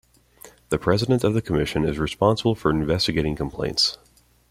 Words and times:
The 0.69 0.79
President 0.79 1.23
of 1.23 1.35
the 1.35 1.43
Commission 1.43 1.85
is 1.85 1.99
responsible 1.99 2.55
for 2.55 2.71
investigating 2.71 3.35
complaints. 3.35 3.99